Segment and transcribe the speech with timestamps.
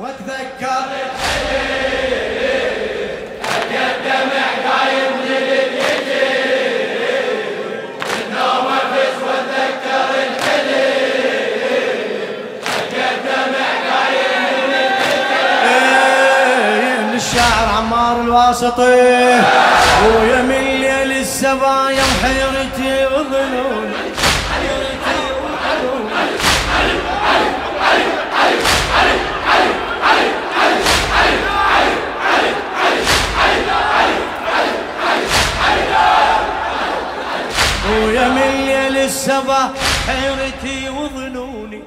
[0.00, 0.84] واتذكر
[17.14, 19.40] الشاعر عمار الواسطي
[20.06, 23.94] ويمين ليل السبايا وحيرتي وظنوني
[38.04, 38.50] ويا من
[39.34, 39.70] السبا
[40.06, 41.82] حيرتي وظنوني.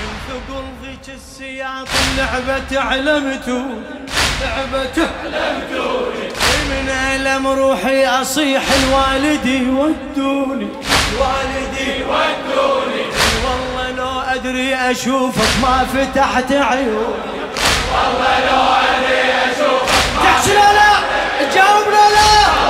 [0.00, 3.80] من ثقل ذيك السياط اللعبة علمتوني
[4.40, 6.28] لعبة علمتوني
[6.70, 10.68] من ألم روحي أصيح الوالدي ودوني.
[11.20, 13.04] والدي ودوني.
[13.44, 17.40] والله لو أدري أشوفك ما فتحت عيوني.
[17.92, 18.62] والله لو
[18.92, 20.92] أدري أشوفك تحشي لا لا!
[21.50, 22.69] تجاوب لا!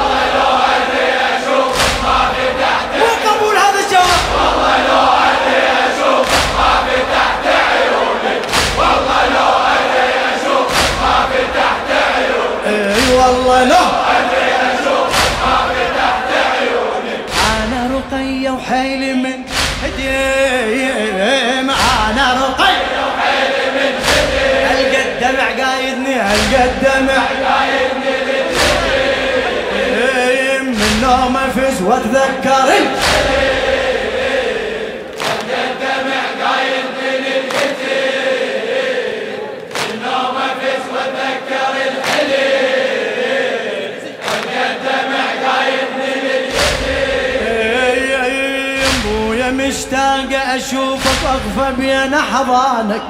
[19.23, 19.39] من
[19.83, 23.93] هديم أنا رقية وحيلي من
[24.71, 27.23] ألقى الدمع قايدني ألقى الدمع.
[27.49, 28.19] قايدني
[30.61, 32.69] من نوم افز واتذكر
[50.57, 53.03] أشوفك أغفى بين احضانك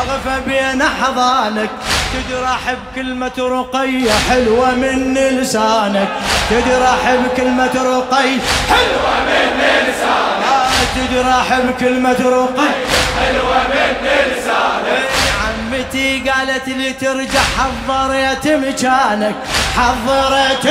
[0.00, 1.70] أغفى بين احضانك
[2.14, 6.08] تجرح بكلمة رقية حلوة من لسانك.
[6.50, 10.68] تجرح بكلمة رقية حلوة من لسانك.
[10.96, 12.86] تجرح بكلمة رقية
[13.20, 15.04] حلوة من لسانك.
[15.44, 19.34] عمتي قالت لي ترجع حضرت مكانك
[19.76, 20.66] حضرت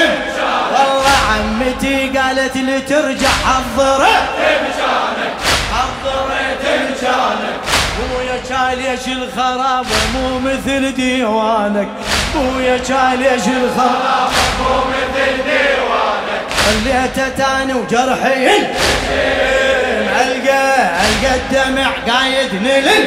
[0.74, 5.33] والله عمتي قالت لي ترجع حضرت مكانك.
[7.04, 7.60] مكانك
[8.00, 11.88] بويا كاليش الخراب مو مثل ديوانك.
[12.36, 16.44] بويا كاليش الخراب مو مثل ديوانك.
[16.66, 18.48] خليته تاني وجرحي
[20.22, 20.66] القى
[21.06, 23.06] القى الدمع قايد نلل.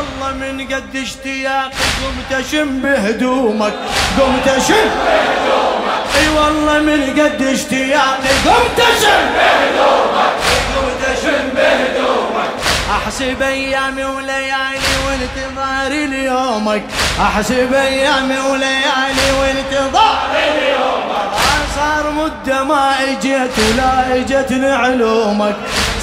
[0.00, 3.72] والله من قد اشتياقي قمت اشم بهدومك
[4.18, 10.32] قمت اشم بهدومك أي والله من قد اشتياقي قمت اشم بهدومك
[10.74, 12.50] قمت اشم بهدومك
[12.90, 16.82] أحسب أيامي وليالي وانتظاري ليومك.
[17.20, 21.30] أحسب أيامي وليالي وانتظاري ليومك.
[21.76, 25.56] صار مدة ما إجيت ولا اجت علومك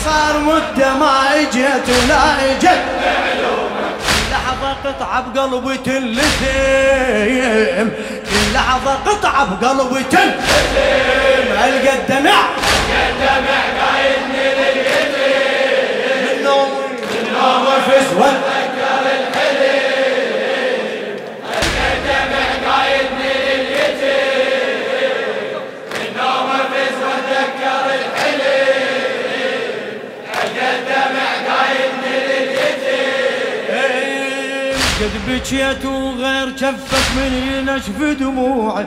[0.05, 2.81] صار مدة ما إجيت ولا اجت
[4.83, 6.17] قطعة بقلبي تلثم
[8.29, 10.31] كل لحظة قطعة بقلبي تلثم
[11.51, 12.39] القى الدمع.
[16.23, 16.69] من نوم.
[17.13, 18.35] من نوم في اسود
[35.47, 38.85] بكيت وغير كفك من ينشف دموعي.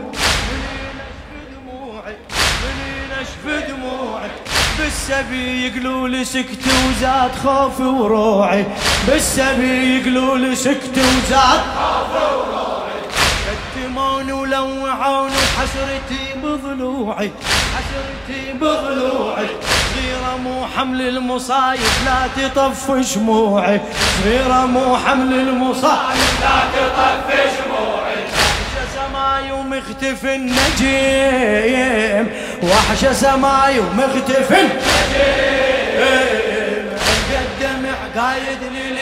[3.68, 4.30] دموعي.
[4.78, 8.66] بالسبي يقلوا لي سكت وزاد خوفي وروعي.
[9.08, 13.00] بالسبي يقلوا لي سكت وزاد خوفي وروعي.
[13.74, 17.30] كتموني ولوعوني وحسرتي بضلوعي.
[17.74, 19.48] حسرتي بضلوعي.
[20.36, 23.80] مو حمل المصايب لا تطف شموعي
[24.22, 32.26] صغيرة مو حمل المصايب لا تطف شموعي وحشة سماي ومختفي النجيم.
[32.62, 35.70] وحشة سماي ومختفي النجيم.
[37.40, 38.98] الدمع قايد ليل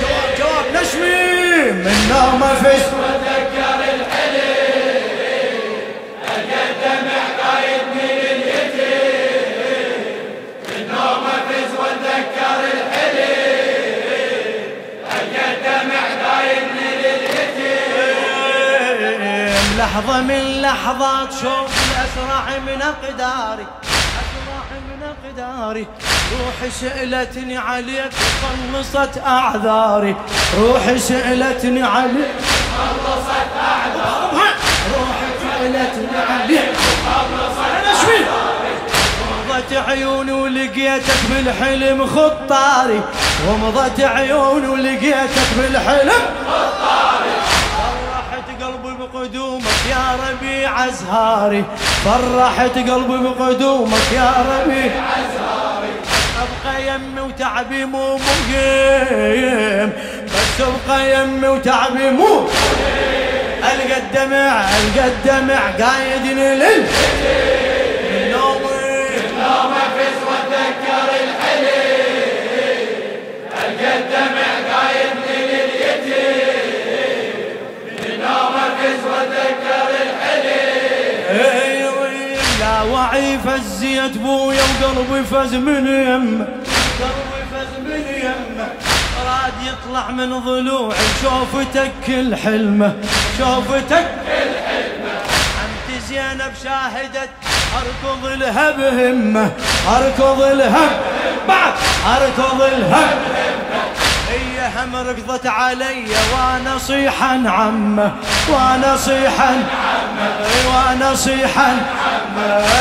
[0.00, 1.24] جواب جواب نشمي.
[1.72, 2.72] من نوم في
[19.78, 23.66] لحظة من لحظات شوق الأسرع من أقداري
[24.20, 25.86] أسرع من أقداري.
[26.32, 28.12] روحي سألتني عليك
[28.42, 30.16] خلصت أعذاري.
[30.58, 32.34] روحي سألتني عليك
[32.78, 34.50] خلصت أعذاري.
[34.94, 36.72] روحي سألتني عليك
[37.06, 38.74] خلصت أعذاري.
[39.30, 43.02] ومضت عيوني ولقيتك بالحلم خطاري.
[43.48, 46.83] ومضت عيوني ولقيتك بالحلم خطاري.
[49.12, 51.64] بقدومك يا ربيع أزهاري
[52.04, 55.92] فرحت قلبي بقدومك يا ربيع أزهاري
[56.42, 59.92] أبقى يمي وتعبي مو مقيم
[60.26, 62.48] بس أبقى يمي وتعبي مو
[63.58, 66.86] ألقى الدمع ألقى الدمع قايدني لل
[83.44, 86.46] فزيت بويا وقلبي فز من يمه
[87.00, 88.68] قلبي فز من يمه
[89.26, 92.94] راد يطلع من ضلوعي شوفتك الحلمة
[93.38, 95.14] شوفتك الحلمة
[95.64, 97.30] أنت زينب شاهدت
[97.76, 99.50] أركض لها بهمة
[99.96, 100.88] أركض لها
[101.48, 101.72] بعد
[102.06, 103.14] أركض لها
[104.30, 106.04] هي هم ركضت علي
[106.34, 108.12] وأنا صيحا عمه
[108.48, 112.23] وأنا صيحا عمه وأنا صيحا عمه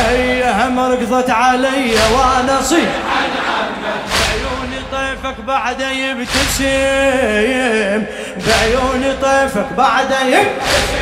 [0.09, 2.89] هي هم رقضت علي وأنا صيح.
[4.19, 6.63] بعيوني طيفك بعده يبتسم.
[8.47, 10.93] بعيوني طيفك بعده يبتسم.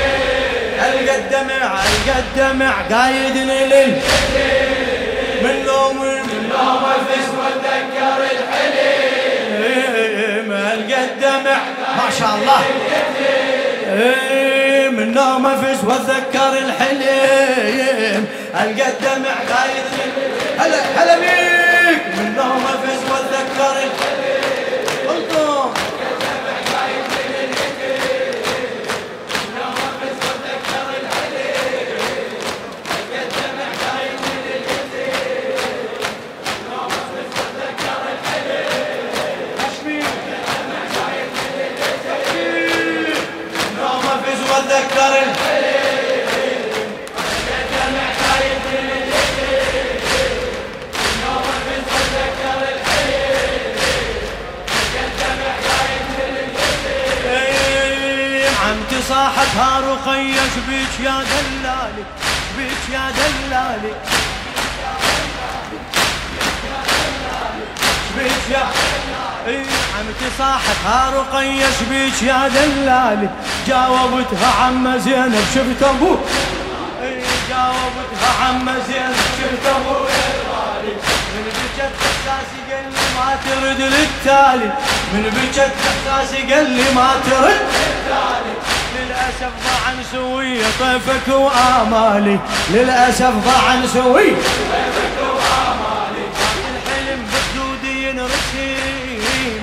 [0.82, 4.00] القدمع القدمع قايد لل
[5.44, 9.72] من لوم من لوم الفس وتذكر الحليم.
[10.52, 11.60] القدمع
[11.98, 12.62] ما شاء الله.
[14.92, 18.22] من نوم فز واتذكر الحليم.
[18.54, 19.86] هل قدم خايد
[20.60, 21.61] هلا هلا مين؟
[60.02, 62.04] رقية شبيك يا دلالي
[62.54, 63.94] شبيك يا دلالي.
[68.10, 68.66] شبيك يا
[69.48, 69.66] اي
[69.98, 73.30] عمتي صاحت ها رقية شبيك يا دلالي.
[73.68, 76.20] جاوبتها عم زينب شفت أبوك
[77.04, 80.10] اي جاوبتها عم زينب شفت أبوك
[81.36, 84.72] من بكت أحساسي قال لي ما ترد للتالي.
[85.14, 88.71] من بكت أحساسي قال لي ما ترد للتالي.
[89.22, 92.40] للأسف ضاع نسوي طيفك وآمالي.
[92.70, 99.62] للأسف ضاع نسوي طيفك وآمالي باقي الحلم بخدودي ينرسم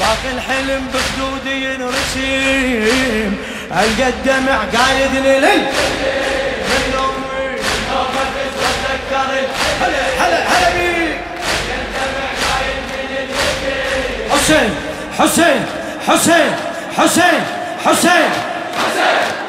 [0.00, 3.32] باقي الحلم بخدودي ينرسم
[3.72, 5.58] ألقى الدمع قايد لل
[6.68, 7.58] من نومي
[9.80, 10.74] هلا هلا هلا
[15.18, 15.66] حسين
[16.08, 16.52] حسين
[16.96, 17.42] حسين
[17.86, 18.53] حسين.
[18.76, 19.43] ハハハ!